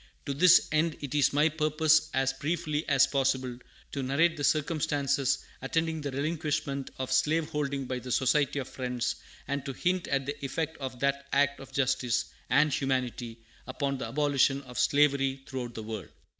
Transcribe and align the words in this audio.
To 0.25 0.33
this 0.33 0.67
end 0.71 0.97
it 1.01 1.13
is 1.13 1.31
my 1.31 1.47
purpose, 1.47 2.09
as 2.11 2.33
briefly 2.33 2.89
as 2.89 3.05
possible, 3.05 3.55
to 3.91 4.01
narrate 4.01 4.35
the 4.35 4.43
circumstances 4.43 5.45
attending 5.61 6.01
the 6.01 6.09
relinquishment 6.09 6.89
of 6.97 7.11
slave 7.11 7.49
holding 7.51 7.85
by 7.85 7.99
the 7.99 8.11
Society 8.11 8.57
of 8.57 8.67
Friends, 8.67 9.17
and 9.47 9.63
to 9.63 9.73
hint 9.73 10.07
at 10.07 10.25
the 10.25 10.43
effect 10.43 10.75
of 10.77 11.01
that 11.01 11.27
act 11.31 11.59
of 11.59 11.71
justice 11.71 12.25
and 12.49 12.73
humanity 12.73 13.37
upon 13.67 13.99
the 13.99 14.07
abolition 14.07 14.63
of 14.63 14.79
slavery 14.79 15.43
throughout 15.45 15.75
the 15.75 15.83
world. 15.83 16.09